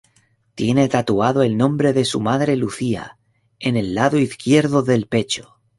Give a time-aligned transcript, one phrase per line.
[0.55, 3.19] Tiene tatuado el nombre de su madre "Lucía"
[3.59, 5.59] en el lado izquierdo del pecho.